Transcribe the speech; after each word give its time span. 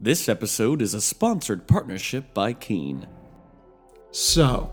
This 0.00 0.28
episode 0.28 0.80
is 0.80 0.94
a 0.94 1.00
sponsored 1.00 1.66
partnership 1.66 2.32
by 2.32 2.52
Keen. 2.52 3.08
So, 4.12 4.70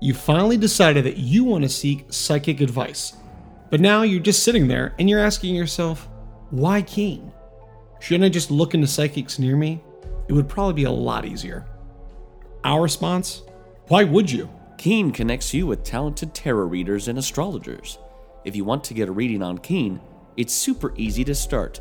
you 0.00 0.14
finally 0.14 0.56
decided 0.56 1.04
that 1.06 1.16
you 1.16 1.42
want 1.42 1.64
to 1.64 1.68
seek 1.68 2.06
psychic 2.10 2.60
advice. 2.60 3.14
But 3.68 3.80
now 3.80 4.02
you're 4.02 4.20
just 4.20 4.44
sitting 4.44 4.68
there 4.68 4.94
and 5.00 5.10
you're 5.10 5.18
asking 5.18 5.56
yourself, 5.56 6.08
why 6.50 6.82
Keen? 6.82 7.32
Shouldn't 7.98 8.26
I 8.26 8.28
just 8.28 8.52
look 8.52 8.74
into 8.74 8.86
psychics 8.86 9.40
near 9.40 9.56
me? 9.56 9.82
It 10.28 10.34
would 10.34 10.48
probably 10.48 10.74
be 10.74 10.84
a 10.84 10.90
lot 10.92 11.24
easier. 11.24 11.66
Our 12.62 12.80
response? 12.80 13.42
Why 13.88 14.04
would 14.04 14.30
you? 14.30 14.48
Keen 14.78 15.10
connects 15.10 15.52
you 15.52 15.66
with 15.66 15.82
talented 15.82 16.32
tarot 16.32 16.66
readers 16.66 17.08
and 17.08 17.18
astrologers. 17.18 17.98
If 18.44 18.54
you 18.54 18.64
want 18.64 18.84
to 18.84 18.94
get 18.94 19.08
a 19.08 19.12
reading 19.12 19.42
on 19.42 19.58
Keen, 19.58 20.00
it's 20.36 20.54
super 20.54 20.94
easy 20.96 21.24
to 21.24 21.34
start. 21.34 21.80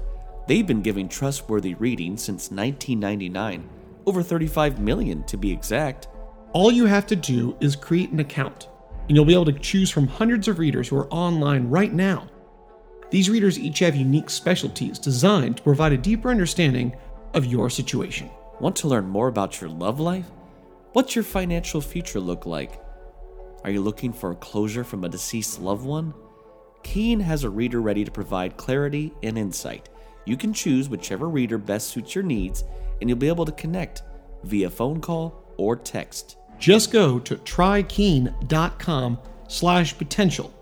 They've 0.50 0.66
been 0.66 0.82
giving 0.82 1.08
trustworthy 1.08 1.76
readings 1.76 2.24
since 2.24 2.50
1999, 2.50 3.70
over 4.08 4.24
35 4.24 4.80
million 4.80 5.24
to 5.26 5.38
be 5.38 5.52
exact. 5.52 6.08
All 6.54 6.72
you 6.72 6.88
have 6.88 7.06
to 7.06 7.16
do 7.16 7.56
is 7.60 7.76
create 7.76 8.10
an 8.10 8.20
account, 8.20 8.68
and 9.08 9.16
you'll 9.16 9.26
be 9.26 9.36
able 9.36 9.46
to 9.46 9.54
choose 9.54 9.92
from 9.92 10.08
hundreds 10.08 10.48
of 10.48 10.58
readers 10.58 10.88
who 10.88 10.98
are 10.98 11.14
online 11.14 11.70
right 11.70 11.94
now. 11.94 12.28
These 13.12 13.30
readers 13.30 13.60
each 13.60 13.78
have 13.78 13.96
unique 13.96 14.32
specialties 14.32 14.98
designed 14.98 15.58
to 15.58 15.62
provide 15.62 15.94
a 15.94 15.98
deeper 16.00 16.32
understanding 16.32 16.98
of 17.36 17.46
your 17.46 17.70
situation. 17.70 18.32
Want 18.60 18.76
to 18.78 18.88
learn 18.88 19.08
more 19.08 19.28
about 19.28 19.62
your 19.62 19.70
love 19.70 20.00
life? 20.00 20.32
What's 20.94 21.14
your 21.14 21.24
financial 21.24 21.80
future 21.80 22.20
look 22.20 22.48
like? 22.48 22.82
Are 23.64 23.70
you 23.70 23.82
looking 23.82 24.12
for 24.12 24.32
a 24.32 24.36
closure 24.36 24.84
from 24.84 25.04
a 25.04 25.10
deceased 25.10 25.62
loved 25.62 25.86
one? 25.86 26.12
Keen 26.82 27.20
has 27.20 27.44
a 27.44 27.52
reader 27.52 27.82
ready 27.82 28.04
to 28.04 28.10
provide 28.10 28.58
clarity 28.58 29.14
and 29.22 29.38
insight. 29.38 29.90
You 30.30 30.38
can 30.38 30.54
choose 30.54 30.90
whichever 30.90 31.28
reader 31.28 31.58
best 31.58 31.88
suits 31.88 32.14
your 32.14 32.24
needs, 32.24 32.64
and 33.02 33.10
you'll 33.10 33.18
be 33.18 33.30
able 33.30 33.46
to 33.46 33.52
connect 33.52 34.04
via 34.44 34.70
phone 34.70 35.02
call 35.02 35.44
or 35.58 35.76
text. 35.76 36.38
Just 36.60 36.92
go 36.92 37.18
to 37.18 37.36
trykeen.com 37.36 39.18
slash 39.48 39.98
potential. 39.98 40.54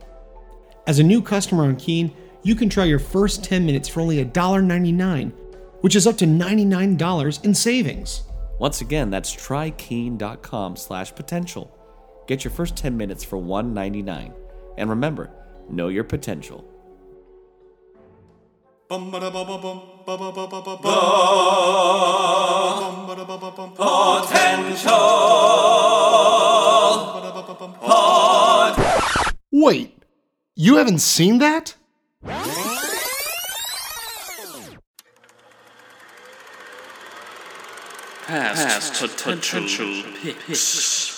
As 0.88 1.00
a 1.00 1.04
new 1.04 1.22
customer 1.22 1.66
on 1.66 1.76
Keen, 1.76 2.16
you 2.44 2.56
can 2.56 2.70
try 2.70 2.86
your 2.86 2.98
first 2.98 3.44
10 3.44 3.66
minutes 3.66 3.90
for 3.90 4.00
only 4.00 4.24
$1.99, 4.24 5.34
which 5.82 5.98
is 5.98 6.08
up 6.08 6.18
to 6.20 6.26
$99 6.26 7.44
in 7.44 7.54
savings. 7.54 8.24
Once 8.60 8.80
again, 8.80 9.10
that's 9.10 9.36
trykeen.com 9.36 10.78
slash 10.78 11.14
potential. 11.14 11.78
Get 12.26 12.46
your 12.46 12.52
first 12.52 12.78
10 12.78 12.96
minutes 12.96 13.26
for 13.26 13.38
$1.99. 13.38 14.34
And 14.78 14.90
remember, 14.90 15.30
know 15.70 15.90
your 15.90 16.06
potential. 16.06 16.64
Wait, 29.52 29.92
you 30.56 30.78
haven't 30.78 31.00
seen 31.00 31.40
that? 31.40 31.76
Past, 38.28 39.02
potential, 39.02 40.04
picks. 40.22 41.17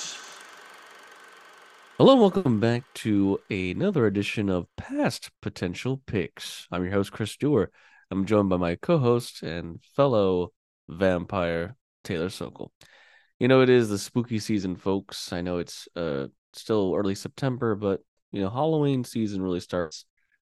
Hello, 2.00 2.14
and 2.14 2.22
welcome 2.22 2.62
back 2.62 2.84
to 2.94 3.42
another 3.50 4.06
edition 4.06 4.50
of 4.50 4.74
Past 4.78 5.32
Potential 5.42 6.02
Picks. 6.08 6.66
I'm 6.72 6.84
your 6.84 6.94
host, 6.94 7.12
Chris 7.12 7.36
Dewar. 7.36 7.72
I'm 8.10 8.24
joined 8.24 8.48
by 8.48 8.56
my 8.56 8.76
co 8.76 9.00
host 9.00 9.44
and 9.44 9.84
fellow 9.98 10.54
vampire, 10.88 11.76
Taylor 12.06 12.30
Sokol. 12.30 12.72
You 13.38 13.50
know, 13.50 13.60
it 13.60 13.68
is 13.68 13.90
the 13.90 13.98
spooky 13.98 14.40
season, 14.40 14.78
folks. 14.78 15.34
I 15.34 15.42
know 15.42 15.58
it's 15.58 15.90
uh, 15.94 16.28
still 16.54 16.96
early 16.96 17.16
September, 17.16 17.76
but, 17.76 18.00
you 18.32 18.40
know, 18.40 18.50
Halloween 18.50 19.04
season 19.04 19.42
really 19.42 19.60
starts 19.60 20.06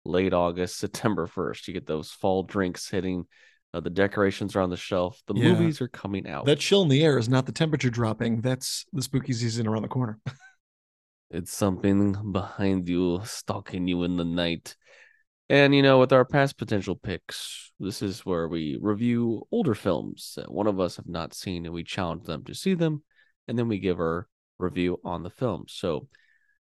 late 0.05 0.35
August, 0.35 0.77
September 0.79 1.27
1st. 1.27 1.67
You 1.67 1.73
get 1.73 1.87
those 1.87 2.11
fall 2.11 2.43
drinks 2.43 2.91
hitting. 2.91 3.25
Uh, 3.73 3.81
the 3.81 3.89
decorations 3.89 4.55
are 4.55 4.61
on 4.61 4.69
the 4.69 4.77
shelf. 4.77 5.23
The 5.27 5.35
Yeah. 5.35 5.55
movies 5.55 5.81
are 5.81 5.89
coming 5.89 6.29
out. 6.29 6.45
That 6.45 6.59
chill 6.59 6.83
in 6.83 6.89
the 6.89 7.03
air 7.03 7.17
is 7.17 7.31
not 7.31 7.47
the 7.47 7.53
temperature 7.53 7.89
dropping, 7.89 8.43
that's 8.43 8.85
the 8.93 9.01
spooky 9.01 9.33
season 9.33 9.67
around 9.67 9.81
the 9.81 9.89
corner. 9.89 10.19
It's 11.31 11.53
something 11.53 12.33
behind 12.33 12.89
you, 12.89 13.21
stalking 13.25 13.87
you 13.87 14.03
in 14.05 14.17
the 14.17 14.25
night. 14.25 14.77
And 15.51 15.75
you 15.75 15.83
know, 15.83 15.99
with 15.99 16.13
our 16.13 16.25
past 16.25 16.57
potential 16.59 16.97
picks, 16.97 17.71
this 17.79 18.03
is 18.03 18.25
where 18.25 18.49
we 18.49 18.79
review 18.81 19.47
older 19.51 19.75
films 19.75 20.35
that 20.37 20.51
one 20.51 20.67
of 20.67 20.81
us 20.81 20.97
have 20.97 21.09
not 21.09 21.35
seen 21.35 21.65
and 21.67 21.75
we 21.75 21.85
challenge 21.85 22.25
them 22.25 22.45
to 22.45 22.55
see 22.55 22.75
them, 22.75 23.03
and 23.47 23.59
then 23.59 23.69
we 23.69 23.79
give 23.79 23.99
our 23.99 24.27
review 24.59 25.01
on 25.05 25.23
the 25.23 25.31
film. 25.31 25.65
So, 25.69 26.09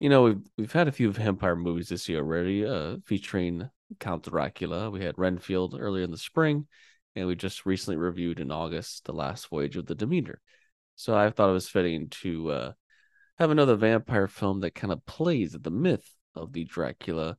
you 0.01 0.09
know, 0.09 0.23
we've 0.23 0.43
we've 0.57 0.73
had 0.73 0.89
a 0.89 0.93
few 0.93 1.13
vampire 1.13 1.57
movies 1.57 1.89
this 1.89 2.09
year 2.09 2.19
already, 2.19 2.65
uh, 2.67 2.97
featuring 3.05 3.69
Count 4.01 4.25
Dracula. 4.25 4.91
We 4.91 5.05
had 5.05 5.19
Renfield 5.19 5.77
earlier 5.79 6.05
in 6.05 6.11
the 6.11 6.19
spring, 6.19 6.67
and 7.15 7.27
we 7.29 7.37
just 7.37 7.65
recently 7.65 7.97
reviewed 7.97 8.41
in 8.41 8.51
August 8.51 9.05
The 9.05 9.13
Last 9.13 9.49
Voyage 9.51 9.77
of 9.77 9.87
the 9.87 9.95
Demeter. 9.95 10.41
So 10.97 11.17
I 11.17 11.31
thought 11.31 11.51
it 11.51 11.53
was 11.53 11.69
fitting 11.69 12.09
to 12.23 12.51
uh 12.51 12.73
have 13.39 13.51
another 13.51 13.77
vampire 13.77 14.27
film 14.27 14.61
that 14.61 14.75
kind 14.75 14.93
of 14.93 15.05
plays 15.07 15.55
at 15.55 15.63
the 15.63 15.71
myth 15.71 16.09
of 16.35 16.53
the 16.53 16.65
Dracula 16.65 17.37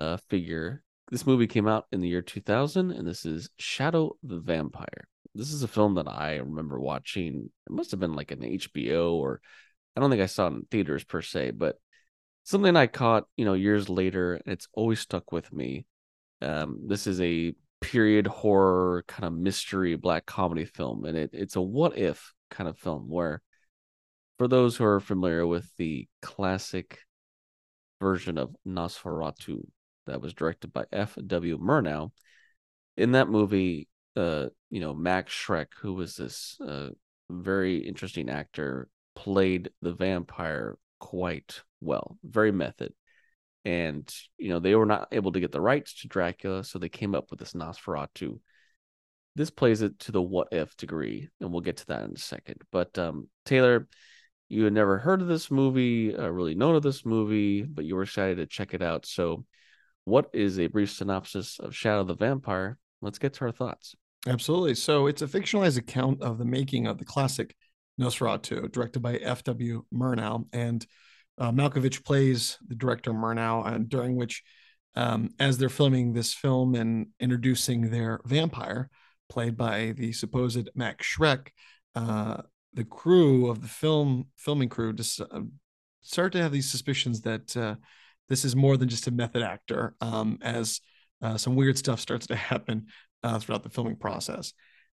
uh, 0.00 0.16
figure. 0.28 0.82
This 1.10 1.26
movie 1.26 1.46
came 1.46 1.68
out 1.68 1.86
in 1.92 2.00
the 2.00 2.08
year 2.08 2.22
2000, 2.22 2.90
and 2.90 3.06
this 3.06 3.24
is 3.24 3.48
Shadow 3.58 4.16
the 4.22 4.40
Vampire. 4.40 5.08
This 5.34 5.52
is 5.52 5.62
a 5.62 5.68
film 5.68 5.94
that 5.94 6.08
I 6.08 6.36
remember 6.36 6.80
watching. 6.80 7.50
It 7.66 7.72
must 7.72 7.92
have 7.92 8.00
been 8.00 8.14
like 8.14 8.30
an 8.30 8.40
HBO, 8.40 9.14
or 9.14 9.40
I 9.96 10.00
don't 10.00 10.10
think 10.10 10.22
I 10.22 10.26
saw 10.26 10.46
it 10.46 10.54
in 10.54 10.66
theaters 10.70 11.04
per 11.04 11.22
se, 11.22 11.52
but 11.52 11.76
something 12.44 12.76
I 12.76 12.86
caught, 12.88 13.24
you 13.36 13.44
know, 13.44 13.54
years 13.54 13.88
later, 13.88 14.34
and 14.34 14.52
it's 14.52 14.68
always 14.72 15.00
stuck 15.00 15.32
with 15.32 15.52
me. 15.52 15.86
Um, 16.42 16.80
this 16.86 17.06
is 17.06 17.20
a 17.20 17.54
period 17.80 18.26
horror 18.26 19.04
kind 19.06 19.24
of 19.24 19.32
mystery 19.32 19.94
black 19.94 20.26
comedy 20.26 20.64
film, 20.64 21.04
and 21.04 21.16
it, 21.16 21.30
it's 21.32 21.56
a 21.56 21.60
what 21.60 21.96
if 21.96 22.34
kind 22.50 22.68
of 22.68 22.78
film 22.78 23.08
where 23.08 23.40
for 24.38 24.48
those 24.48 24.76
who 24.76 24.84
are 24.84 25.00
familiar 25.00 25.46
with 25.46 25.68
the 25.76 26.08
classic 26.22 27.00
version 28.00 28.38
of 28.38 28.54
Nosferatu 28.66 29.66
that 30.06 30.20
was 30.20 30.32
directed 30.32 30.72
by 30.72 30.84
F.W. 30.92 31.58
Murnau, 31.58 32.12
in 32.96 33.12
that 33.12 33.28
movie, 33.28 33.88
uh, 34.16 34.46
you 34.70 34.80
know, 34.80 34.94
Max 34.94 35.32
Schreck, 35.32 35.66
who 35.80 35.94
was 35.94 36.16
this 36.16 36.56
uh, 36.66 36.88
very 37.30 37.78
interesting 37.78 38.30
actor, 38.30 38.88
played 39.14 39.70
the 39.82 39.92
vampire 39.92 40.78
quite 41.00 41.62
well, 41.80 42.16
very 42.24 42.52
method. 42.52 42.94
And, 43.64 44.10
you 44.38 44.48
know, 44.48 44.60
they 44.60 44.74
were 44.74 44.86
not 44.86 45.08
able 45.12 45.32
to 45.32 45.40
get 45.40 45.52
the 45.52 45.60
rights 45.60 46.00
to 46.00 46.08
Dracula, 46.08 46.64
so 46.64 46.78
they 46.78 46.88
came 46.88 47.14
up 47.14 47.30
with 47.30 47.40
this 47.40 47.52
Nosferatu. 47.52 48.38
This 49.34 49.50
plays 49.50 49.82
it 49.82 49.98
to 50.00 50.12
the 50.12 50.22
what 50.22 50.48
if 50.52 50.76
degree, 50.76 51.28
and 51.40 51.52
we'll 51.52 51.60
get 51.60 51.78
to 51.78 51.86
that 51.88 52.04
in 52.04 52.12
a 52.14 52.18
second. 52.18 52.62
But 52.72 52.98
um, 52.98 53.28
Taylor, 53.44 53.88
you 54.48 54.64
had 54.64 54.72
never 54.72 54.98
heard 54.98 55.20
of 55.20 55.28
this 55.28 55.50
movie, 55.50 56.16
uh, 56.16 56.28
really 56.28 56.54
known 56.54 56.74
of 56.74 56.82
this 56.82 57.04
movie, 57.04 57.62
but 57.62 57.84
you 57.84 57.96
were 57.96 58.02
excited 58.02 58.36
to 58.36 58.46
check 58.46 58.74
it 58.74 58.82
out. 58.82 59.06
So, 59.06 59.44
what 60.04 60.30
is 60.32 60.58
a 60.58 60.68
brief 60.68 60.90
synopsis 60.90 61.58
of 61.58 61.76
Shadow 61.76 62.04
the 62.04 62.14
Vampire? 62.14 62.78
Let's 63.02 63.18
get 63.18 63.34
to 63.34 63.44
our 63.44 63.52
thoughts. 63.52 63.94
Absolutely. 64.26 64.74
So 64.74 65.06
it's 65.06 65.22
a 65.22 65.26
fictionalized 65.26 65.78
account 65.78 66.22
of 66.22 66.38
the 66.38 66.44
making 66.44 66.86
of 66.86 66.98
the 66.98 67.04
classic 67.04 67.54
Nosferatu, 68.00 68.70
directed 68.72 69.00
by 69.00 69.16
F.W. 69.16 69.84
Murnau. 69.94 70.46
And 70.52 70.84
uh, 71.36 71.52
Malkovich 71.52 72.04
plays 72.04 72.58
the 72.66 72.74
director 72.74 73.12
Murnau, 73.12 73.66
and 73.66 73.88
during 73.88 74.16
which, 74.16 74.42
um, 74.94 75.30
as 75.38 75.58
they're 75.58 75.68
filming 75.68 76.12
this 76.12 76.34
film 76.34 76.74
and 76.74 77.08
introducing 77.20 77.90
their 77.90 78.20
vampire, 78.24 78.90
played 79.28 79.56
by 79.56 79.92
the 79.96 80.12
supposed 80.12 80.68
Max 80.74 81.06
Schreck, 81.06 81.48
uh, 81.94 82.42
the 82.74 82.84
crew 82.84 83.48
of 83.48 83.62
the 83.62 83.68
film 83.68 84.26
filming 84.36 84.68
crew 84.68 84.92
just 84.92 85.20
uh, 85.20 85.40
start 86.02 86.32
to 86.32 86.42
have 86.42 86.52
these 86.52 86.70
suspicions 86.70 87.22
that 87.22 87.56
uh, 87.56 87.74
this 88.28 88.44
is 88.44 88.54
more 88.54 88.76
than 88.76 88.88
just 88.88 89.06
a 89.06 89.10
method 89.10 89.42
actor, 89.42 89.94
um, 90.00 90.38
as 90.42 90.80
uh, 91.22 91.36
some 91.36 91.56
weird 91.56 91.78
stuff 91.78 92.00
starts 92.00 92.26
to 92.26 92.36
happen 92.36 92.86
uh, 93.22 93.38
throughout 93.38 93.62
the 93.62 93.70
filming 93.70 93.96
process. 93.96 94.52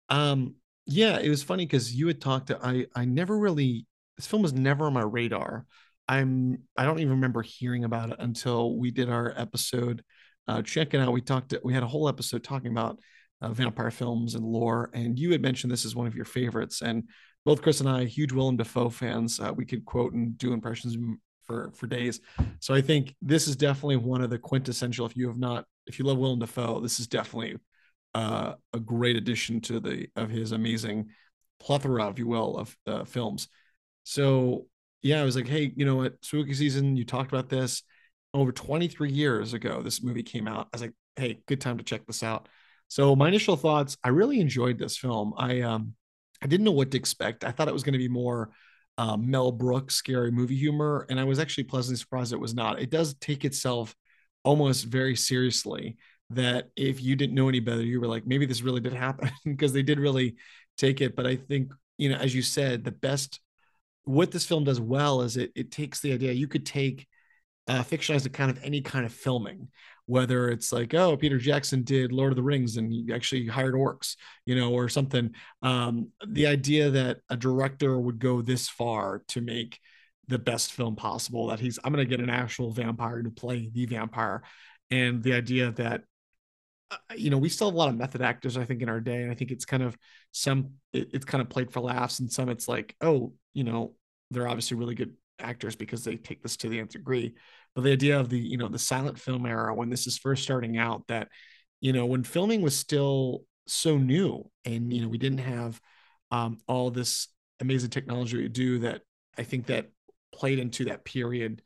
Um, 0.10 0.56
yeah, 0.86 1.20
it 1.20 1.30
was 1.30 1.44
funny 1.44 1.66
because 1.66 1.94
you 1.94 2.08
had 2.08 2.22
talked 2.22 2.48
to 2.48 2.60
I. 2.62 2.86
I 2.96 3.06
never 3.06 3.38
really 3.38 3.86
this 4.18 4.28
film 4.28 4.42
was 4.42 4.54
never 4.54 4.86
on 4.86 4.94
my 4.94 5.02
radar. 5.02 5.66
I'm 6.08 6.60
I 6.78 6.86
don't 6.86 7.00
even 7.00 7.14
remember 7.14 7.42
hearing 7.42 7.86
about 7.86 8.10
it 8.10 8.18
until 8.20 8.78
we 8.78 8.92
did 8.92 9.10
our 9.10 9.34
episode. 9.36 10.04
Uh, 10.48 10.62
check 10.62 10.94
it 10.94 11.00
out. 11.00 11.14
We 11.14 11.22
talked. 11.22 11.50
to, 11.50 11.62
We 11.64 11.74
had 11.74 11.84
a 11.84 11.88
whole 11.88 12.10
episode 12.10 12.44
talking 12.44 12.72
about 12.72 13.00
uh, 13.42 13.50
vampire 13.50 13.92
films 13.92 14.36
and 14.36 14.44
lore, 14.44 14.90
and 14.94 15.18
you 15.18 15.32
had 15.32 15.42
mentioned 15.42 15.72
this 15.72 15.86
is 15.86 15.96
one 15.96 16.08
of 16.08 16.16
your 16.16 16.26
favorites. 16.26 16.82
And 16.82 17.04
both 17.46 17.62
Chris 17.62 17.80
and 17.80 17.90
I, 17.90 18.06
huge 18.06 18.32
Willem 18.32 18.58
Dafoe 18.58 18.90
fans, 18.90 19.40
uh, 19.40 19.54
we 19.54 19.66
could 19.66 19.86
quote 19.86 20.14
and 20.14 20.38
do 20.38 20.54
impressions 20.54 20.98
for 21.46 21.72
for 21.76 21.88
days. 21.88 22.22
So 22.60 22.74
I 22.74 22.82
think 22.82 23.16
this 23.22 23.48
is 23.48 23.56
definitely 23.56 23.98
one 23.98 24.22
of 24.22 24.30
the 24.30 24.40
quintessential. 24.40 25.06
If 25.06 25.18
you 25.18 25.28
have 25.28 25.38
not, 25.38 25.66
if 25.86 26.00
you 26.00 26.06
love 26.06 26.18
Willem 26.18 26.40
Dafoe, 26.40 26.80
this 26.80 27.00
is 27.00 27.08
definitely 27.08 27.58
uh, 28.16 28.54
a 28.74 28.80
great 28.80 29.16
addition 29.16 29.62
to 29.62 29.80
the 29.80 30.08
of 30.16 30.30
his 30.30 30.52
amazing 30.52 31.10
plethora, 31.60 32.10
if 32.10 32.20
you 32.20 32.28
will, 32.28 32.58
of 32.58 32.78
uh, 32.88 33.04
films. 33.04 33.48
So 34.04 34.68
yeah, 35.02 35.22
I 35.22 35.26
was 35.26 35.36
like, 35.36 35.48
hey, 35.48 35.74
you 35.76 35.86
know 35.86 35.96
what, 35.96 36.16
spooky 36.22 36.54
season. 36.54 36.96
You 36.96 37.06
talked 37.06 37.32
about 37.32 37.50
this 37.50 37.84
over 38.34 38.52
23 38.52 39.12
years 39.12 39.54
ago. 39.54 39.82
This 39.82 40.02
movie 40.02 40.24
came 40.24 40.48
out. 40.48 40.68
I 40.68 40.76
was 40.76 40.82
like, 40.82 40.94
hey, 41.18 41.42
good 41.48 41.62
time 41.62 41.78
to 41.78 41.84
check 41.84 42.06
this 42.08 42.24
out. 42.24 42.48
So 42.88 43.16
my 43.16 43.28
initial 43.28 43.58
thoughts, 43.58 43.98
I 44.04 44.10
really 44.10 44.40
enjoyed 44.40 44.78
this 44.80 44.98
film. 44.98 45.34
I 45.38 45.62
um 45.62 45.96
I 46.44 46.48
didn't 46.48 46.66
know 46.66 46.72
what 46.72 46.92
to 46.92 46.98
expect. 46.98 47.44
I 47.44 47.52
thought 47.52 47.70
it 47.70 47.74
was 47.74 47.84
going 47.84 47.94
to 47.94 48.00
be 48.00 48.10
more 48.10 48.52
uh, 48.98 49.16
Mel 49.18 49.52
Brooks 49.52 49.96
scary 49.96 50.30
movie 50.30 50.58
humor, 50.58 51.08
and 51.10 51.20
I 51.20 51.24
was 51.24 51.40
actually 51.40 51.64
pleasantly 51.64 51.98
surprised 51.98 52.34
it 52.34 52.40
was 52.40 52.54
not. 52.54 52.82
It 52.82 52.92
does 52.92 53.16
take 53.16 53.46
itself 53.46 53.96
almost 54.44 54.86
very 54.86 55.16
seriously. 55.16 55.98
That 56.30 56.70
if 56.76 57.02
you 57.02 57.16
didn't 57.16 57.36
know 57.36 57.48
any 57.48 57.60
better, 57.60 57.84
you 57.84 58.00
were 58.02 58.08
like, 58.08 58.26
maybe 58.26 58.46
this 58.46 58.62
really 58.62 58.82
did 58.82 58.94
happen 58.94 59.30
because 59.46 59.72
they 59.72 59.84
did 59.84 60.00
really 60.00 60.36
take 60.78 61.00
it. 61.00 61.16
But 61.16 61.28
I 61.28 61.36
think 61.36 61.72
you 61.98 62.10
know, 62.10 62.16
as 62.18 62.36
you 62.36 62.42
said, 62.42 62.84
the 62.84 62.92
best 62.92 63.40
what 64.06 64.32
this 64.32 64.46
film 64.46 64.66
does 64.66 64.82
well 64.82 65.22
is 65.22 65.38
it 65.38 65.52
it 65.56 65.72
takes 65.72 66.02
the 66.02 66.12
idea 66.12 66.34
you 66.34 66.48
could 66.48 66.66
take 66.66 67.08
uh, 67.68 67.84
fictionalize 67.84 68.32
kind 68.34 68.52
of 68.52 68.62
any 68.64 68.82
kind 68.82 69.06
of 69.06 69.14
filming 69.14 69.70
whether 70.06 70.50
it's 70.50 70.74
like 70.74 70.94
oh 70.94 71.16
peter 71.16 71.38
jackson 71.38 71.82
did 71.82 72.12
lord 72.12 72.34
of 72.34 72.36
the 72.36 72.44
rings 72.44 72.76
and 72.76 72.92
he 72.92 73.10
actually 73.14 73.48
hired 73.48 73.74
orcs 73.74 74.18
you 74.46 74.56
know 74.56 74.74
or 74.74 74.90
something. 74.90 75.34
Um, 75.62 76.10
the 76.28 76.48
idea 76.48 76.90
that 76.92 77.20
a 77.30 77.38
director 77.38 78.00
would 78.00 78.20
go 78.20 78.42
this 78.42 78.70
far 78.70 79.24
to 79.30 79.42
make 79.42 79.80
the 80.28 80.40
best 80.40 80.72
film 80.72 80.96
possible 80.96 81.48
that 81.48 81.60
he's 81.60 81.80
i'm 81.84 81.94
going 81.94 82.06
to 82.06 82.10
get 82.10 82.24
an 82.24 82.30
actual 82.30 82.72
vampire 82.72 83.22
to 83.22 83.30
play 83.30 83.70
the 83.74 83.86
vampire. 83.86 84.44
And 84.92 85.24
the 85.24 85.34
idea 85.34 85.72
that 85.72 86.02
uh, 86.92 86.98
you 87.16 87.30
know 87.30 87.38
we 87.38 87.50
still 87.50 87.68
have 87.68 87.76
a 87.76 87.78
lot 87.78 87.90
of 87.90 87.98
method 87.98 88.22
actors 88.22 88.58
i 88.58 88.66
think 88.66 88.82
in 88.82 88.90
our 88.90 89.00
day 89.00 89.22
and 89.22 89.32
i 89.32 89.36
think 89.36 89.52
it's 89.52 89.66
kind 89.66 89.84
of 89.84 89.98
some 90.32 90.72
it, 90.92 91.10
it's 91.14 91.26
kind 91.26 91.42
of 91.42 91.50
played 91.50 91.72
for 91.72 91.80
laughs 91.80 92.20
and 92.20 92.32
some 92.32 92.50
it's 92.50 92.68
like 92.68 92.96
oh 93.02 93.34
you 93.54 93.64
know 93.64 93.96
they're 94.32 94.48
obviously 94.48 94.78
really 94.78 94.96
good 94.96 95.14
actors 95.40 95.76
because 95.76 96.04
they 96.04 96.16
take 96.16 96.42
this 96.42 96.58
to 96.58 96.70
the 96.70 96.80
nth 96.80 96.92
degree. 96.92 97.34
But 97.76 97.84
the 97.84 97.92
idea 97.92 98.20
of 98.20 98.30
the, 98.30 98.40
you 98.40 98.58
know, 98.58 98.68
the 98.68 98.80
silent 98.80 99.20
film 99.20 99.46
era 99.46 99.74
when 99.74 99.90
this 99.90 100.08
is 100.08 100.18
first 100.18 100.44
starting 100.44 100.78
out, 100.78 101.08
that, 101.08 101.30
you 101.82 101.94
know, 101.94 102.06
when 102.06 102.24
filming 102.24 102.62
was 102.62 102.78
still 102.78 103.44
so 103.68 103.98
new 103.98 104.50
and, 104.66 104.94
you 104.94 105.02
know, 105.02 105.08
we 105.08 105.18
didn't 105.18 105.40
have 105.40 105.80
um, 106.32 106.60
all 106.68 106.92
this 106.92 107.28
amazing 107.60 107.90
technology 107.90 108.38
we 108.38 108.48
do 108.48 108.80
that 108.80 109.02
I 109.38 109.44
think 109.44 109.68
that 109.68 109.90
played 110.32 110.60
into 110.60 110.86
that 110.86 111.06
period, 111.06 111.62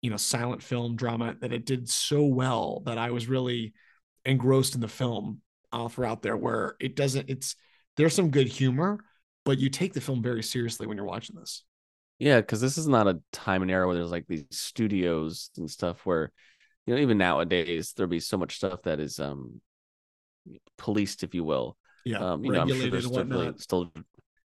you 0.00 0.10
know, 0.10 0.16
silent 0.16 0.62
film 0.62 0.96
drama 0.96 1.36
that 1.40 1.52
it 1.52 1.66
did 1.66 1.88
so 1.88 2.24
well 2.24 2.82
that 2.86 2.98
I 2.98 3.10
was 3.10 3.28
really 3.28 3.74
engrossed 4.24 4.74
in 4.74 4.80
the 4.80 4.88
film 4.88 5.40
all 5.72 5.88
throughout 5.88 6.22
there 6.22 6.36
where 6.36 6.76
it 6.80 6.96
doesn't, 6.96 7.28
it's, 7.28 7.56
there's 7.96 8.14
some 8.14 8.30
good 8.30 8.48
humor, 8.48 8.98
but 9.44 9.58
you 9.58 9.70
take 9.70 9.92
the 9.92 10.00
film 10.00 10.22
very 10.22 10.42
seriously 10.42 10.86
when 10.86 10.96
you're 10.96 11.06
watching 11.06 11.36
this. 11.36 11.64
Yeah, 12.18 12.40
because 12.40 12.60
this 12.60 12.78
is 12.78 12.88
not 12.88 13.06
a 13.06 13.20
time 13.32 13.62
and 13.62 13.70
era 13.70 13.86
where 13.86 13.94
there's 13.96 14.10
like 14.10 14.26
these 14.26 14.44
studios 14.50 15.50
and 15.56 15.70
stuff 15.70 16.04
where, 16.04 16.32
you 16.86 16.94
know, 16.94 17.00
even 17.00 17.18
nowadays 17.18 17.92
there'll 17.92 18.10
be 18.10 18.20
so 18.20 18.36
much 18.36 18.56
stuff 18.56 18.82
that 18.82 19.00
is 19.00 19.20
um 19.20 19.60
policed, 20.76 21.22
if 21.22 21.34
you 21.34 21.44
will. 21.44 21.76
Yeah, 22.04 22.18
um, 22.18 22.44
you 22.44 22.50
know, 22.50 22.60
I'm 22.60 22.70
sure 22.70 22.90
there's 22.90 23.06
still, 23.06 23.52
still, 23.58 23.92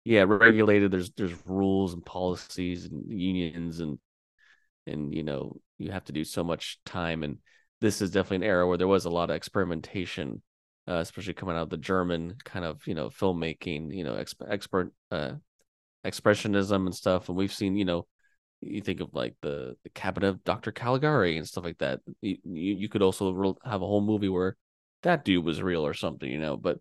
yeah, 0.04 0.24
regulated. 0.26 0.90
There's 0.90 1.10
there's 1.12 1.34
rules 1.46 1.94
and 1.94 2.04
policies 2.04 2.86
and 2.86 3.10
unions 3.10 3.80
and 3.80 3.98
and 4.86 5.14
you 5.14 5.22
know 5.22 5.56
you 5.78 5.90
have 5.92 6.04
to 6.04 6.12
do 6.12 6.24
so 6.24 6.44
much 6.44 6.78
time 6.84 7.22
and 7.22 7.38
this 7.80 8.02
is 8.02 8.10
definitely 8.10 8.38
an 8.46 8.50
era 8.52 8.66
where 8.66 8.78
there 8.78 8.88
was 8.88 9.04
a 9.04 9.10
lot 9.10 9.30
of 9.30 9.36
experimentation, 9.36 10.42
uh, 10.88 10.94
especially 10.96 11.34
coming 11.34 11.56
out 11.56 11.62
of 11.62 11.70
the 11.70 11.76
German 11.76 12.36
kind 12.44 12.64
of 12.64 12.86
you 12.86 12.94
know 12.94 13.08
filmmaking, 13.08 13.94
you 13.94 14.04
know, 14.04 14.14
exp- 14.14 14.50
expert 14.50 14.92
uh, 15.10 15.32
expressionism 16.04 16.86
and 16.86 16.94
stuff. 16.94 17.28
And 17.28 17.36
we've 17.36 17.52
seen, 17.52 17.76
you 17.76 17.84
know, 17.84 18.06
you 18.60 18.80
think 18.80 19.00
of 19.00 19.14
like 19.14 19.36
the 19.40 19.76
the 19.84 19.90
cabinet 19.90 20.28
of 20.28 20.44
Dr. 20.44 20.72
Caligari 20.72 21.36
and 21.36 21.46
stuff 21.46 21.64
like 21.64 21.78
that. 21.78 22.00
You, 22.20 22.38
you 22.44 22.88
could 22.88 23.02
also 23.02 23.56
have 23.64 23.82
a 23.82 23.86
whole 23.86 24.00
movie 24.00 24.28
where 24.28 24.56
that 25.02 25.24
dude 25.24 25.44
was 25.44 25.62
real 25.62 25.86
or 25.86 25.94
something, 25.94 26.30
you 26.30 26.40
know. 26.40 26.56
But 26.56 26.78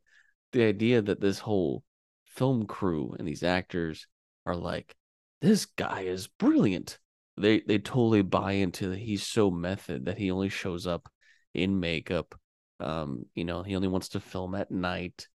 the 0.54 0.64
idea 0.64 1.02
that 1.02 1.22
this 1.22 1.40
whole 1.40 1.84
film 2.25 2.66
crew 2.66 3.16
and 3.18 3.28
these 3.28 3.44
actors 3.44 4.08
are 4.46 4.56
like, 4.56 4.96
this 5.42 5.66
guy 5.66 6.02
is 6.02 6.28
brilliant. 6.28 6.98
They 7.38 7.62
they 7.62 7.78
totally 7.78 8.24
buy 8.24 8.54
into 8.54 8.90
that 8.90 9.00
he's 9.00 9.25
so 9.25 9.52
method 9.52 10.06
that 10.06 10.18
he 10.18 10.31
only 10.31 10.50
shows 10.50 10.88
up 10.88 11.10
in 11.54 11.80
makeup. 11.80 12.34
Um, 12.80 13.25
you 13.36 13.44
know, 13.44 13.64
he 13.64 13.75
only 13.75 13.88
wants 13.88 14.10
to 14.10 14.19
film 14.19 14.56
at 14.56 14.72
night. 14.72 15.28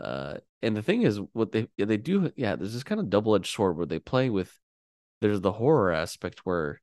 Uh, 0.00 0.38
and 0.62 0.76
the 0.76 0.82
thing 0.82 1.02
is, 1.02 1.20
what 1.32 1.52
they 1.52 1.68
they 1.76 1.96
do, 1.96 2.32
yeah, 2.36 2.56
there's 2.56 2.74
this 2.74 2.84
kind 2.84 3.00
of 3.00 3.10
double 3.10 3.34
edged 3.34 3.52
sword 3.52 3.76
where 3.76 3.86
they 3.86 3.98
play 3.98 4.30
with. 4.30 4.52
There's 5.20 5.40
the 5.40 5.52
horror 5.52 5.92
aspect 5.92 6.40
where 6.44 6.80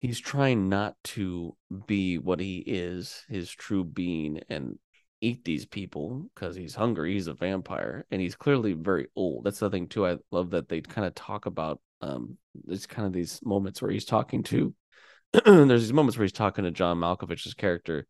he's 0.00 0.20
trying 0.20 0.68
not 0.68 0.94
to 1.04 1.56
be 1.86 2.18
what 2.18 2.40
he 2.40 2.58
is, 2.66 3.24
his 3.28 3.50
true 3.50 3.84
being, 3.84 4.40
and 4.48 4.78
eat 5.20 5.44
these 5.44 5.66
people 5.66 6.28
because 6.34 6.56
he's 6.56 6.74
hungry. 6.74 7.14
He's 7.14 7.26
a 7.26 7.34
vampire, 7.34 8.06
and 8.10 8.20
he's 8.20 8.36
clearly 8.36 8.72
very 8.72 9.08
old. 9.16 9.44
That's 9.44 9.58
the 9.58 9.70
thing 9.70 9.88
too. 9.88 10.06
I 10.06 10.16
love 10.30 10.50
that 10.50 10.68
they 10.68 10.80
kind 10.80 11.06
of 11.06 11.14
talk 11.14 11.46
about 11.46 11.80
um, 12.00 12.36
there's 12.64 12.86
kind 12.86 13.06
of 13.06 13.12
these 13.12 13.40
moments 13.44 13.80
where 13.80 13.90
he's 13.90 14.04
talking 14.04 14.42
to. 14.44 14.74
there's 15.44 15.82
these 15.82 15.92
moments 15.92 16.16
where 16.16 16.24
he's 16.24 16.32
talking 16.32 16.64
to 16.64 16.70
John 16.70 16.98
Malkovich's 16.98 17.54
character, 17.54 18.06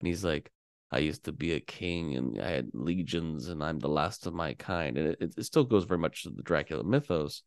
and 0.00 0.06
he's 0.06 0.24
like, 0.24 0.50
I 0.92 0.98
used 0.98 1.24
to 1.24 1.32
be 1.32 1.52
a 1.52 1.60
king 1.60 2.16
and 2.16 2.40
I 2.40 2.50
had 2.50 2.70
legions 2.72 3.48
and 3.48 3.62
I'm 3.62 3.78
the 3.78 3.88
last 3.88 4.26
of 4.26 4.34
my 4.34 4.54
kind. 4.54 4.98
And 4.98 5.08
it, 5.20 5.34
it 5.36 5.44
still 5.44 5.64
goes 5.64 5.84
very 5.84 5.98
much 5.98 6.24
to 6.24 6.30
the 6.30 6.42
Dracula 6.42 6.82
mythos. 6.82 7.42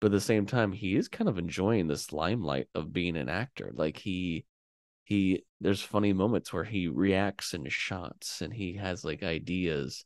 But 0.00 0.08
at 0.08 0.12
the 0.12 0.20
same 0.20 0.46
time, 0.46 0.72
he 0.72 0.96
is 0.96 1.08
kind 1.08 1.28
of 1.28 1.38
enjoying 1.38 1.88
this 1.88 2.12
limelight 2.12 2.68
of 2.74 2.92
being 2.92 3.16
an 3.16 3.28
actor. 3.28 3.72
Like 3.74 3.96
he 3.96 4.44
he 5.04 5.44
there's 5.60 5.82
funny 5.82 6.12
moments 6.12 6.52
where 6.52 6.64
he 6.64 6.88
reacts 6.88 7.54
in 7.54 7.68
shots 7.68 8.40
and 8.40 8.52
he 8.52 8.74
has 8.74 9.04
like 9.04 9.22
ideas 9.22 10.04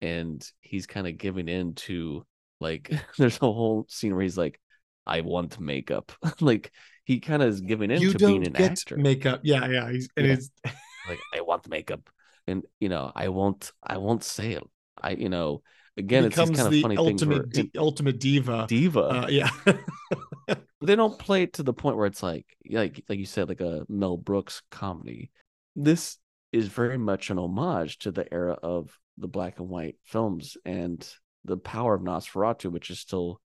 and 0.00 0.46
he's 0.60 0.86
kind 0.86 1.06
of 1.06 1.16
giving 1.16 1.48
in 1.48 1.74
to 1.74 2.26
like 2.60 2.90
there's 3.18 3.36
a 3.36 3.52
whole 3.52 3.86
scene 3.88 4.12
where 4.14 4.22
he's 4.22 4.38
like, 4.38 4.60
I 5.06 5.20
want 5.20 5.60
makeup. 5.60 6.12
like 6.40 6.72
he 7.04 7.20
kind 7.20 7.42
of 7.42 7.50
is 7.50 7.60
giving 7.60 7.90
in 7.90 8.00
you 8.00 8.12
to 8.12 8.18
being 8.18 8.46
an 8.46 8.56
actor. 8.56 8.96
Makeup. 8.96 9.40
Yeah, 9.44 9.68
yeah. 9.68 9.90
He's 9.90 10.08
and 10.16 10.26
Yeah. 10.26 10.72
it's 11.04 11.10
like 11.10 11.20
I 11.34 11.42
want 11.42 11.68
makeup, 11.68 12.08
and 12.46 12.64
you 12.80 12.88
know 12.88 13.10
I 13.14 13.28
won't 13.28 13.72
I 13.82 13.98
won't 13.98 14.24
say 14.24 14.52
it. 14.52 14.62
I 15.00 15.10
you 15.10 15.28
know 15.28 15.62
again 15.96 16.24
it's 16.24 16.36
becomes 16.36 16.56
kind 16.56 16.66
of 16.66 16.72
the 16.72 16.82
funny 16.82 16.96
things 16.96 17.24
where 17.24 17.36
ultimate 17.38 17.72
di- 17.72 17.78
ultimate 17.78 18.20
diva. 18.20 18.66
diva. 18.68 19.00
Uh, 19.00 19.26
yeah. 19.28 19.50
they 20.80 20.96
don't 20.96 21.18
play 21.18 21.42
it 21.42 21.54
to 21.54 21.62
the 21.62 21.72
point 21.72 21.96
where 21.96 22.06
it's 22.06 22.22
like 22.22 22.46
like 22.70 23.02
like 23.08 23.18
you 23.18 23.26
said 23.26 23.48
like 23.48 23.60
a 23.60 23.84
Mel 23.88 24.16
Brooks 24.16 24.62
comedy. 24.70 25.30
This 25.76 26.18
is 26.52 26.68
very 26.68 26.98
much 26.98 27.30
an 27.30 27.38
homage 27.38 27.98
to 28.00 28.12
the 28.12 28.32
era 28.32 28.56
of 28.62 28.96
the 29.18 29.28
black 29.28 29.58
and 29.58 29.68
white 29.68 29.96
films 30.04 30.56
and 30.64 31.06
the 31.44 31.56
power 31.56 31.94
of 31.94 32.02
Nosferatu, 32.02 32.70
which 32.70 32.90
is 32.90 33.00
still 33.00 33.40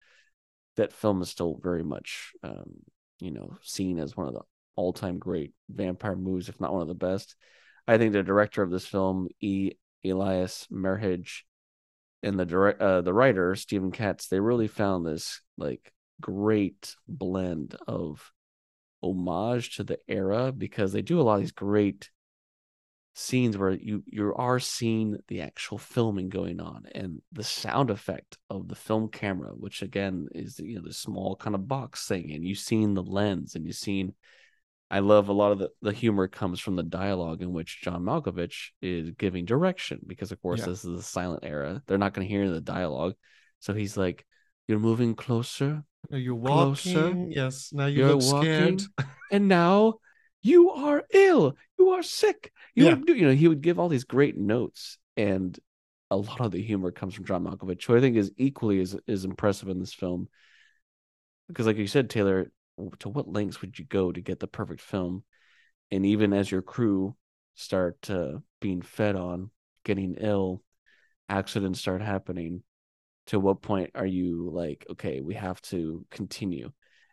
that 0.75 0.93
film 0.93 1.21
is 1.21 1.29
still 1.29 1.59
very 1.61 1.83
much 1.83 2.31
um, 2.43 2.77
you 3.19 3.31
know 3.31 3.57
seen 3.61 3.99
as 3.99 4.15
one 4.15 4.27
of 4.27 4.33
the 4.33 4.41
all-time 4.77 5.19
great 5.19 5.53
vampire 5.69 6.15
movies, 6.15 6.47
if 6.47 6.61
not 6.61 6.71
one 6.71 6.81
of 6.81 6.87
the 6.87 6.93
best. 6.93 7.35
I 7.87 7.97
think 7.97 8.13
the 8.13 8.23
director 8.23 8.63
of 8.63 8.71
this 8.71 8.85
film, 8.85 9.27
E. 9.41 9.71
Elias 10.05 10.67
Merhige, 10.71 11.41
and 12.23 12.39
the 12.39 12.45
direct 12.45 12.81
uh, 12.81 13.01
the 13.01 13.13
writer 13.13 13.55
Steven 13.55 13.91
Katz, 13.91 14.27
they 14.27 14.39
really 14.39 14.67
found 14.67 15.05
this 15.05 15.41
like 15.57 15.91
great 16.21 16.95
blend 17.07 17.75
of 17.87 18.31
homage 19.01 19.75
to 19.75 19.83
the 19.83 19.99
era 20.07 20.51
because 20.51 20.91
they 20.91 21.01
do 21.01 21.19
a 21.19 21.23
lot 21.23 21.35
of 21.35 21.41
these 21.41 21.51
great 21.51 22.09
scenes 23.13 23.57
where 23.57 23.71
you 23.71 24.03
you 24.05 24.31
are 24.35 24.59
seeing 24.59 25.17
the 25.27 25.41
actual 25.41 25.79
filming 25.79 26.29
going 26.29 26.59
on 26.59 26.83
and 26.93 27.19
the 27.31 27.43
sound 27.43 27.89
effect 27.89 28.37
of 28.47 28.67
the 28.67 28.75
film 28.75 29.07
camera 29.07 29.49
which 29.55 29.81
again 29.81 30.27
is 30.35 30.59
you 30.59 30.75
know 30.75 30.83
the 30.85 30.93
small 30.93 31.35
kind 31.35 31.55
of 31.55 31.67
box 31.67 32.07
thing 32.07 32.31
and 32.31 32.43
you've 32.43 32.59
seen 32.59 32.93
the 32.93 33.01
lens 33.01 33.55
and 33.55 33.65
you've 33.65 33.75
seen 33.75 34.13
I 34.89 34.99
love 34.99 35.27
a 35.27 35.33
lot 35.33 35.51
of 35.51 35.59
the, 35.59 35.69
the 35.81 35.91
humor 35.91 36.27
comes 36.27 36.59
from 36.59 36.75
the 36.77 36.83
dialogue 36.83 37.41
in 37.41 37.51
which 37.53 37.81
John 37.81 38.03
Malkovich 38.03 38.69
is 38.81 39.11
giving 39.17 39.43
direction 39.45 39.99
because 40.07 40.31
of 40.31 40.41
course 40.41 40.61
Yeah. 40.61 40.67
this 40.67 40.85
is 40.85 40.99
a 40.99 41.03
silent 41.03 41.43
era. 41.43 41.81
They're 41.87 41.97
not 41.97 42.13
going 42.13 42.25
to 42.27 42.33
hear 42.33 42.49
the 42.49 42.61
dialogue. 42.61 43.15
So 43.59 43.73
he's 43.73 43.97
like, 43.97 44.25
You're 44.67 44.79
moving 44.79 45.13
closer 45.15 45.83
Now 46.09 46.17
you're 46.17 46.39
Closer. 46.39 47.03
walking. 47.07 47.31
Yes. 47.31 47.71
Now 47.73 47.87
you 47.87 47.99
You're 48.05 48.15
look 48.15 48.21
scared. 48.43 48.81
walking. 48.97 49.11
and 49.31 49.47
now 49.49 49.95
you 50.41 50.71
are 50.71 51.03
ill. 51.13 51.57
You 51.77 51.89
are 51.89 52.03
sick. 52.03 52.53
You, 52.75 52.85
Yeah. 52.85 52.93
are 52.93 52.95
do- 52.95 53.15
you 53.15 53.27
know, 53.27 53.33
he 53.33 53.47
would 53.49 53.61
give 53.61 53.79
all 53.79 53.89
these 53.89 54.05
great 54.05 54.37
notes, 54.37 54.97
and 55.17 55.59
a 56.09 56.15
lot 56.15 56.39
of 56.39 56.51
the 56.51 56.61
humor 56.61 56.91
comes 56.91 57.13
from 57.15 57.25
John 57.25 57.43
Malkovich, 57.43 57.83
who 57.85 57.97
I 57.97 57.99
think 57.99 58.15
is 58.15 58.31
equally 58.37 58.79
as 58.79 58.95
is 59.07 59.25
impressive 59.25 59.67
in 59.67 59.79
this 59.79 59.93
film. 59.93 60.29
Because, 61.49 61.65
like 61.65 61.75
you 61.77 61.87
said, 61.87 62.09
Taylor, 62.09 62.51
to 62.99 63.09
what 63.09 63.27
lengths 63.27 63.61
would 63.61 63.77
you 63.77 63.85
go 63.85 64.11
to 64.11 64.21
get 64.21 64.39
the 64.39 64.47
perfect 64.47 64.81
film? 64.81 65.23
And 65.91 66.05
even 66.05 66.33
as 66.33 66.51
your 66.51 66.61
crew 66.61 67.15
start 67.55 68.01
to 68.03 68.43
being 68.59 68.81
fed 68.81 69.15
on, 69.15 69.51
getting 69.83 70.15
ill, 70.19 70.61
accidents 71.29 71.79
start 71.79 72.01
happening. 72.01 72.63
To 73.27 73.39
what 73.39 73.61
point 73.61 73.91
are 73.93 74.05
you 74.05 74.49
like, 74.53 74.85
okay, 74.91 75.19
we 75.19 75.33
have 75.33 75.61
to 75.63 76.05
continue? 76.09 76.71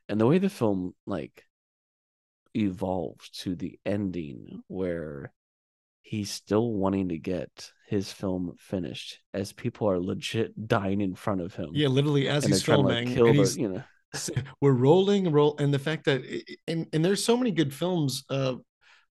And 0.08 0.20
the 0.20 0.26
way 0.26 0.38
the 0.38 0.48
film 0.48 0.94
like 1.06 1.44
evolves 2.54 3.30
to 3.30 3.56
the 3.56 3.78
ending 3.84 4.62
where 4.68 5.32
he's 6.02 6.30
still 6.30 6.72
wanting 6.72 7.08
to 7.08 7.18
get 7.18 7.72
his 7.88 8.12
film 8.12 8.54
finished 8.58 9.18
as 9.32 9.52
people 9.52 9.88
are 9.88 9.98
legit 9.98 10.68
dying 10.68 11.00
in 11.00 11.14
front 11.14 11.40
of 11.40 11.54
him. 11.54 11.70
Yeah, 11.72 11.88
literally 11.88 12.28
as 12.28 12.44
he's 12.44 12.62
they're 12.62 12.76
trying 12.76 12.86
to, 12.86 12.88
like, 12.94 12.98
filming, 12.98 13.14
kill 13.16 13.26
and 13.26 13.38
the- 13.38 13.42
he's, 13.42 13.56
you 13.56 13.68
know. 13.68 13.82
We're 14.60 14.72
rolling 14.72 15.30
roll, 15.30 15.56
and 15.58 15.72
the 15.72 15.78
fact 15.78 16.04
that 16.04 16.22
and 16.66 16.86
and 16.92 17.04
there's 17.04 17.24
so 17.24 17.36
many 17.36 17.50
good 17.50 17.72
films 17.72 18.24
uh 18.30 18.54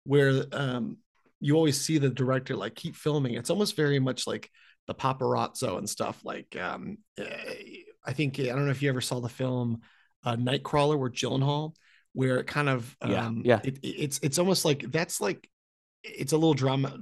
where 0.05 0.45
um 0.53 0.97
you 1.41 1.57
always 1.57 1.81
see 1.81 1.99
the 1.99 2.11
director 2.11 2.57
like 2.57 2.75
keep 2.75 2.97
filming. 2.97 3.35
It's 3.35 3.51
almost 3.51 3.77
very 3.77 3.99
much 3.99 4.27
like 4.27 4.51
the 4.87 4.95
paparazzo 4.95 5.79
and 5.79 5.89
stuff. 5.89 6.21
Like 6.25 6.57
um 6.57 6.99
eh, 7.19 7.83
I 8.05 8.13
think 8.13 8.39
I 8.41 8.45
don't 8.45 8.65
know 8.65 8.71
if 8.71 8.83
you 8.83 8.89
ever 8.89 9.01
saw 9.01 9.21
the 9.21 9.29
film 9.29 9.81
uh, 10.25 10.37
Nightcrawler 10.37 10.99
with 10.99 11.15
Gyllenhaal, 11.15 11.75
where 12.13 12.39
it 12.39 12.47
kind 12.47 12.69
of 12.69 12.97
Yeah, 13.05 13.27
um, 13.27 13.43
yeah. 13.45 13.61
it, 13.65 13.79
it's 13.83 14.21
it's 14.23 14.39
almost 14.39 14.65
like 14.65 14.91
that's 14.91 15.21
like 15.21 15.49
it's 16.05 16.33
a 16.33 16.37
little 16.37 16.55
drama 16.55 16.99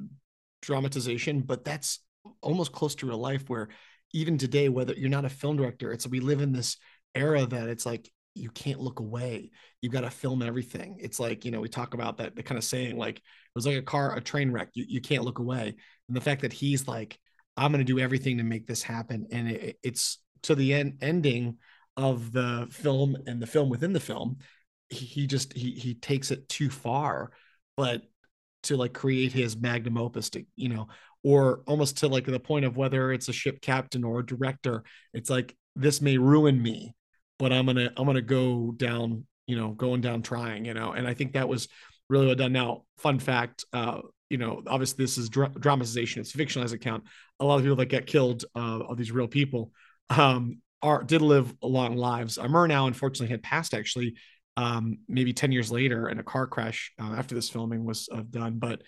dramatization, 0.62 1.40
but 1.40 1.64
that's 1.64 2.00
almost 2.42 2.73
close 2.73 2.95
to 2.97 3.07
real 3.07 3.19
life 3.19 3.49
where 3.49 3.69
even 4.12 4.38
today, 4.38 4.69
whether 4.69 4.92
you're 4.95 5.09
not 5.09 5.25
a 5.25 5.28
film 5.30 5.57
director, 5.57 5.92
it's 5.92 6.07
we 6.07 6.21
live 6.21 6.40
in 6.40 6.52
this 6.52 6.76
era 7.14 7.46
that 7.46 7.68
it's 7.68 7.86
like 7.86 8.10
you 8.34 8.50
can't 8.50 8.80
look 8.80 9.00
away. 9.00 9.50
You've 9.80 9.92
got 9.92 10.02
to 10.02 10.10
film 10.10 10.42
everything. 10.42 10.98
It's 11.00 11.18
like, 11.18 11.44
you 11.44 11.50
know, 11.50 11.60
we 11.60 11.68
talk 11.68 11.94
about 11.94 12.18
that, 12.18 12.36
the 12.36 12.42
kind 12.42 12.58
of 12.58 12.64
saying 12.64 12.96
like 12.96 13.18
it 13.18 13.22
was 13.54 13.66
like 13.66 13.76
a 13.76 13.82
car, 13.82 14.16
a 14.16 14.20
train 14.20 14.52
wreck. 14.52 14.68
You, 14.74 14.84
you 14.88 15.00
can't 15.00 15.24
look 15.24 15.38
away. 15.38 15.74
And 16.08 16.16
the 16.16 16.20
fact 16.20 16.42
that 16.42 16.52
he's 16.52 16.86
like, 16.86 17.18
I'm 17.56 17.72
going 17.72 17.84
to 17.84 17.92
do 17.92 17.98
everything 17.98 18.38
to 18.38 18.44
make 18.44 18.66
this 18.66 18.82
happen. 18.82 19.26
And 19.32 19.48
it, 19.48 19.78
it's 19.82 20.18
to 20.42 20.54
the 20.54 20.72
end 20.74 20.98
ending 21.00 21.58
of 21.96 22.32
the 22.32 22.68
film 22.70 23.16
and 23.26 23.42
the 23.42 23.46
film 23.46 23.68
within 23.68 23.92
the 23.92 24.00
film. 24.00 24.38
He, 24.88 25.26
just, 25.26 25.52
he, 25.52 25.72
he 25.72 25.94
takes 25.94 26.30
it 26.30 26.48
too 26.48 26.70
far, 26.70 27.30
but 27.76 28.02
to 28.64 28.76
like 28.76 28.92
create 28.92 29.32
his 29.32 29.56
magnum 29.56 29.98
opus 29.98 30.30
to, 30.30 30.44
you 30.56 30.68
know, 30.68 30.88
or 31.22 31.62
almost 31.66 31.98
to 31.98 32.08
like 32.08 32.24
the 32.24 32.40
point 32.40 32.64
of 32.64 32.76
whether 32.76 33.12
it's 33.12 33.28
a 33.28 33.32
ship 33.32 33.60
captain 33.60 34.04
or 34.04 34.20
a 34.20 34.26
director, 34.26 34.82
it's 35.12 35.30
like, 35.30 35.56
this 35.76 36.00
may 36.00 36.18
ruin 36.18 36.60
me, 36.60 36.94
but 37.40 37.54
I'm 37.54 37.64
gonna 37.64 37.90
I'm 37.97 38.04
gonna 38.04 38.20
go 38.20 38.70
down, 38.76 39.25
you 39.47 39.56
know, 39.56 39.70
going 39.70 40.02
down 40.02 40.20
trying, 40.20 40.66
you 40.66 40.75
know. 40.75 40.92
And 40.92 41.09
I 41.09 41.14
think 41.14 41.32
that 41.32 41.49
was 41.49 41.68
really 42.11 42.26
well 42.26 42.35
done. 42.35 42.52
Now, 42.52 42.82
fun 42.99 43.18
fact, 43.18 43.64
uh, 43.73 44.02
you 44.28 44.37
know, 44.37 44.62
obviously 44.66 45.02
this 45.02 45.16
is 45.16 45.30
dra- 45.30 45.52
dramatization, 45.59 46.20
it's 46.20 46.35
a 46.35 46.38
fictionalized 46.38 46.75
account. 46.75 47.04
A 47.40 47.44
lot 47.47 47.56
of 47.56 47.62
people 47.62 47.76
that 47.76 47.87
get 47.87 48.06
killed 48.06 48.44
uh, 48.54 48.80
are 48.87 48.94
these 48.94 49.11
real 49.11 49.26
people, 49.26 49.73
um, 50.11 50.59
are 50.82 51.02
did 51.02 51.23
live 51.23 51.54
long 51.62 51.97
lives. 51.97 52.37
Uh, 52.37 52.44
Murnau 52.44 52.87
unfortunately 52.87 53.32
had 53.32 53.42
passed 53.42 53.73
actually, 53.73 54.16
um, 54.59 54.99
maybe 55.09 55.32
ten 55.32 55.50
years 55.50 55.73
later 55.73 56.11
in 56.11 56.18
a 56.18 56.23
car 56.23 56.47
crash 56.47 56.92
uh, 57.00 57.14
after 57.16 57.35
this 57.35 57.49
filming 57.49 57.87
was 57.87 58.06
uh, 58.12 58.23
done. 58.28 58.59
But 58.59 58.82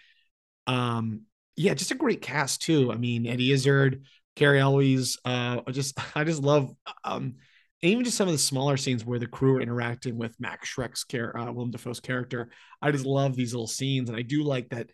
um, 0.66 1.22
yeah, 1.56 1.72
just 1.72 1.90
a 1.90 1.94
great 1.94 2.20
cast 2.20 2.60
too. 2.60 2.92
I 2.92 2.96
mean, 2.96 3.26
Eddie 3.26 3.52
Izzard, 3.52 4.04
Cary 4.36 4.60
Elwes. 4.60 5.16
Uh, 5.24 5.62
just 5.70 5.98
I 6.14 6.24
just 6.24 6.42
love 6.42 6.70
um 7.02 7.36
even 7.82 8.04
just 8.04 8.16
some 8.16 8.28
of 8.28 8.32
the 8.32 8.38
smaller 8.38 8.76
scenes 8.76 9.04
where 9.04 9.18
the 9.18 9.26
crew 9.26 9.56
are 9.56 9.60
interacting 9.60 10.16
with 10.16 10.38
Max 10.38 10.72
Schreck's 10.72 11.02
character, 11.02 11.38
uh, 11.38 11.52
Willem 11.52 11.72
Dafoe's 11.72 12.00
character. 12.00 12.48
I 12.80 12.92
just 12.92 13.04
love 13.04 13.34
these 13.34 13.52
little 13.52 13.66
scenes, 13.66 14.08
and 14.08 14.16
I 14.16 14.22
do 14.22 14.44
like 14.44 14.68
that. 14.70 14.90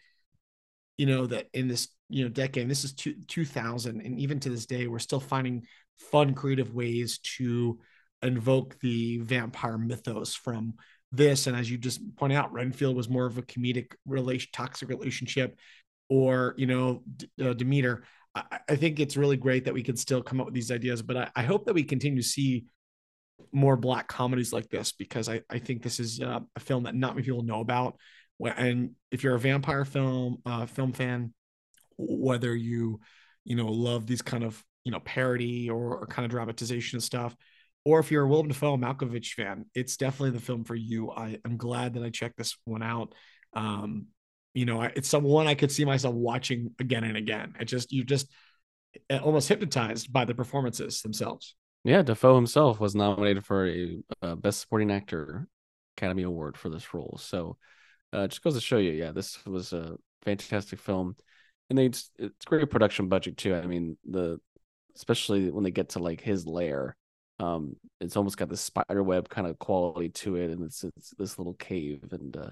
You 0.97 1.07
know 1.07 1.27
that 1.27 1.47
in 1.53 1.69
this 1.69 1.89
you 2.09 2.25
know 2.25 2.31
decade, 2.31 2.69
this 2.69 2.85
is 2.85 2.95
two, 2.95 3.15
2000, 3.29 4.01
and 4.01 4.19
even 4.19 4.41
to 4.41 4.49
this 4.49 4.67
day, 4.67 4.87
we're 4.87 4.99
still 4.99 5.21
finding 5.21 5.67
fun, 5.99 6.35
creative 6.35 6.75
ways 6.75 7.19
to 7.37 7.79
invoke 8.23 8.79
the 8.81 9.19
vampire 9.19 9.79
mythos 9.79 10.35
from 10.35 10.75
this. 11.13 11.47
And 11.47 11.57
as 11.57 11.71
you 11.71 11.79
just 11.79 12.01
point 12.17 12.33
out, 12.33 12.53
Renfield 12.53 12.97
was 12.97 13.09
more 13.09 13.27
of 13.27 13.39
a 13.39 13.43
comedic 13.43 13.93
relation, 14.07 14.49
toxic 14.53 14.89
relationship, 14.89 15.59
or 16.09 16.55
you 16.57 16.67
know 16.67 17.03
D- 17.17 17.29
uh, 17.43 17.53
Demeter. 17.53 18.05
I, 18.35 18.61
I 18.71 18.77
think 18.77 18.99
it's 18.99 19.17
really 19.17 19.37
great 19.37 19.67
that 19.67 19.75
we 19.75 19.83
can 19.83 19.97
still 19.97 20.23
come 20.23 20.41
up 20.41 20.47
with 20.47 20.55
these 20.55 20.73
ideas, 20.73 21.03
but 21.03 21.17
I, 21.19 21.31
I 21.37 21.43
hope 21.43 21.67
that 21.67 21.75
we 21.75 21.85
continue 21.85 22.23
to 22.23 22.27
see 22.27 22.65
more 23.53 23.77
black 23.77 24.09
comedies 24.09 24.53
like 24.53 24.69
this 24.69 24.93
because 24.93 25.29
I, 25.29 25.43
I 25.51 25.59
think 25.59 25.83
this 25.83 26.01
is 26.01 26.21
uh, 26.21 26.41
a 26.57 26.61
film 26.61 26.85
that 26.85 26.95
not 26.95 27.15
many 27.15 27.25
people 27.25 27.43
know 27.43 27.61
about. 27.61 27.97
And 28.45 28.93
if 29.11 29.23
you're 29.23 29.35
a 29.35 29.41
vampire 29.41 29.85
film 29.85 30.39
uh, 30.47 30.67
film 30.67 30.93
fan, 30.93 31.33
whether 31.97 32.55
you 32.55 33.01
you 33.45 33.57
know 33.57 33.67
love 33.67 34.07
these 34.07 34.23
kind 34.23 34.45
of 34.45 34.63
you 34.85 34.93
know 34.93 35.01
parody 35.01 35.71
or, 35.71 35.99
or 35.99 36.07
kind 36.07 36.25
of 36.25 36.31
dramatization 36.31 36.99
of 36.99 37.03
stuff, 37.03 37.37
or 37.85 37.99
if 37.99 38.11
you're 38.11 38.25
a 38.25 38.29
Willem 38.29 38.49
Dafoe 38.49 38.77
Malkovich 38.77 39.33
fan, 39.33 39.67
it's 39.75 39.97
definitely 39.97 40.31
the 40.31 40.45
film 40.45 40.65
for 40.65 40.75
you. 40.75 41.11
I 41.11 41.39
am 41.45 41.57
glad 41.57 41.95
that 41.95 42.05
I 42.05 42.11
checked 42.11 42.37
this 42.37 42.57
one 42.65 42.83
out. 42.83 43.15
Um, 43.55 44.07
you 44.55 44.67
know, 44.67 44.83
I, 44.83 44.93
it's 44.95 45.09
someone 45.09 45.47
I 45.47 45.55
could 45.55 45.73
see 45.73 45.85
myself 45.85 46.15
watching 46.15 46.73
again 46.79 47.05
and 47.05 47.17
again. 47.17 47.55
It 47.59 47.65
just 47.65 47.91
you 47.93 48.05
just 48.05 48.31
uh, 49.11 49.19
almost 49.19 49.49
hypnotized 49.49 50.13
by 50.13 50.25
the 50.25 50.35
performances 50.35 51.03
themselves. 51.03 51.55
Yeah, 51.85 52.03
Dafoe 52.03 52.35
himself 52.35 52.81
was 52.81 52.95
nominated 52.95 53.45
for 53.45 53.67
a, 53.69 53.99
uh 54.23 54.35
Best 54.35 54.61
Supporting 54.61 54.91
Actor 54.91 55.49
Academy 55.97 56.23
Award 56.25 56.57
for 56.57 56.69
this 56.69 56.93
role. 56.93 57.19
So, 57.21 57.57
uh, 58.13 58.27
just 58.29 58.43
goes 58.43 58.55
to 58.55 58.61
show 58.61 58.79
you, 58.79 58.93
yeah, 58.93 59.13
this 59.13 59.45
was 59.47 59.73
a 59.73 59.97
fantastic 60.23 60.81
film, 60.81 61.17
and 61.71 61.79
they 61.79 61.87
it's 61.87 62.11
great 62.47 62.71
production 62.71 63.09
budget 63.09 63.37
too. 63.37 63.55
I 63.55 63.67
mean, 63.67 63.97
the 64.09 64.41
especially 64.97 65.51
when 65.51 65.65
they 65.65 65.71
get 65.71 65.91
to 65.91 66.01
like 66.01 66.21
his 66.21 66.47
lair, 66.47 66.97
um, 67.41 67.77
it's 68.01 68.17
almost 68.17 68.37
got 68.39 68.49
this 68.49 68.61
spider 68.61 69.03
web 69.03 69.29
kind 69.29 69.47
of 69.47 69.59
quality 69.59 70.09
to 70.11 70.37
it, 70.37 70.51
and 70.51 70.65
it's 70.65 70.85
it's 70.85 71.11
this 71.19 71.39
little 71.39 71.55
cave, 71.55 72.05
and 72.13 72.37
uh, 72.37 72.51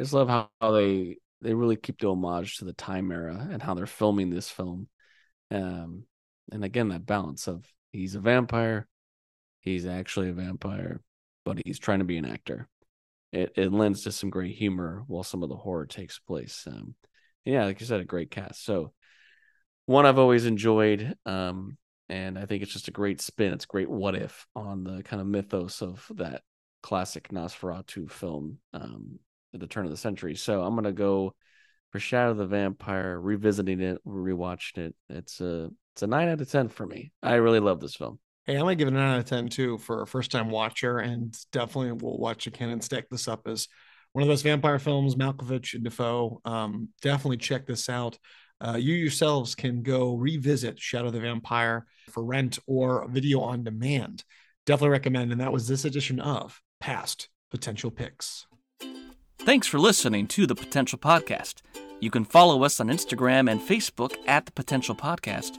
I 0.00 0.02
just 0.02 0.12
love 0.14 0.28
how, 0.28 0.50
how 0.60 0.72
they 0.72 1.18
they 1.42 1.54
really 1.54 1.76
keep 1.76 2.00
the 2.00 2.08
homage 2.08 2.58
to 2.58 2.64
the 2.64 2.72
time 2.72 3.12
era 3.12 3.48
and 3.52 3.62
how 3.62 3.74
they're 3.74 3.86
filming 3.86 4.30
this 4.30 4.50
film. 4.50 4.88
Um, 5.50 6.04
and 6.52 6.64
again, 6.64 6.88
that 6.88 7.06
balance 7.06 7.48
of 7.48 7.64
he's 7.92 8.14
a 8.14 8.20
vampire, 8.20 8.86
he's 9.60 9.86
actually 9.86 10.28
a 10.30 10.34
vampire, 10.34 11.00
but 11.44 11.58
he's 11.64 11.78
trying 11.78 12.00
to 12.00 12.04
be 12.04 12.18
an 12.18 12.24
actor. 12.24 12.68
It 13.32 13.52
it 13.56 13.72
lends 13.72 14.04
to 14.04 14.12
some 14.12 14.30
great 14.30 14.56
humor 14.56 15.04
while 15.06 15.22
some 15.22 15.42
of 15.42 15.48
the 15.48 15.56
horror 15.56 15.86
takes 15.86 16.18
place. 16.18 16.66
Um, 16.66 16.94
yeah, 17.44 17.64
like 17.64 17.80
you 17.80 17.86
said, 17.86 18.00
a 18.00 18.04
great 18.04 18.30
cast. 18.30 18.64
So 18.64 18.92
one 19.86 20.06
I've 20.06 20.18
always 20.18 20.46
enjoyed. 20.46 21.14
Um, 21.26 21.76
and 22.08 22.38
I 22.38 22.46
think 22.46 22.62
it's 22.62 22.72
just 22.72 22.88
a 22.88 22.92
great 22.92 23.20
spin. 23.20 23.52
It's 23.52 23.66
great 23.66 23.90
what 23.90 24.14
if 24.14 24.46
on 24.56 24.84
the 24.84 25.02
kind 25.02 25.20
of 25.20 25.26
mythos 25.26 25.82
of 25.82 26.06
that 26.14 26.42
classic 26.82 27.28
Nosferatu 27.28 28.10
film 28.10 28.58
um, 28.72 29.18
at 29.52 29.60
the 29.60 29.66
turn 29.66 29.84
of 29.84 29.90
the 29.90 29.96
century. 29.96 30.34
So 30.34 30.62
I'm 30.62 30.74
gonna 30.74 30.92
go 30.92 31.34
for 31.90 31.98
Shadow 31.98 32.32
of 32.32 32.36
the 32.36 32.46
Vampire, 32.46 33.18
revisiting 33.18 33.80
it, 33.80 33.98
rewatching 34.06 34.78
it. 34.78 34.94
It's 35.08 35.40
a 35.40 35.70
it's 35.98 36.04
a 36.04 36.06
nine 36.06 36.28
out 36.28 36.40
of 36.40 36.48
ten 36.48 36.68
for 36.68 36.86
me. 36.86 37.10
I 37.24 37.34
really 37.34 37.58
love 37.58 37.80
this 37.80 37.96
film. 37.96 38.20
Hey, 38.46 38.54
I'm 38.54 38.60
gonna 38.60 38.76
give 38.76 38.86
it 38.86 38.94
a 38.94 38.96
nine 38.96 39.14
out 39.14 39.18
of 39.18 39.24
ten 39.24 39.48
too 39.48 39.78
for 39.78 40.02
a 40.02 40.06
first 40.06 40.30
time 40.30 40.48
watcher, 40.48 40.98
and 40.98 41.36
definitely 41.50 41.90
will 41.90 42.18
watch 42.18 42.46
again 42.46 42.68
and 42.68 42.84
stack 42.84 43.08
this 43.10 43.26
up 43.26 43.48
as 43.48 43.66
one 44.12 44.22
of 44.22 44.28
those 44.28 44.42
vampire 44.42 44.78
films. 44.78 45.16
Malkovich 45.16 45.74
and 45.74 45.82
Dafoe. 45.82 46.40
Um, 46.44 46.90
definitely 47.02 47.38
check 47.38 47.66
this 47.66 47.88
out. 47.88 48.16
Uh, 48.60 48.76
you 48.76 48.94
yourselves 48.94 49.56
can 49.56 49.82
go 49.82 50.14
revisit 50.14 50.78
Shadow 50.78 51.10
the 51.10 51.18
Vampire 51.18 51.84
for 52.10 52.22
rent 52.24 52.60
or 52.68 53.08
video 53.08 53.40
on 53.40 53.64
demand. 53.64 54.22
Definitely 54.66 54.90
recommend. 54.90 55.32
And 55.32 55.40
that 55.40 55.52
was 55.52 55.66
this 55.66 55.84
edition 55.84 56.20
of 56.20 56.60
Past 56.78 57.28
Potential 57.50 57.90
Picks. 57.90 58.46
Thanks 59.40 59.66
for 59.66 59.80
listening 59.80 60.28
to 60.28 60.46
the 60.46 60.54
Potential 60.54 60.98
Podcast. 60.98 61.62
You 61.98 62.12
can 62.12 62.24
follow 62.24 62.62
us 62.62 62.78
on 62.78 62.86
Instagram 62.86 63.50
and 63.50 63.60
Facebook 63.60 64.14
at 64.28 64.46
the 64.46 64.52
Potential 64.52 64.94
Podcast 64.94 65.58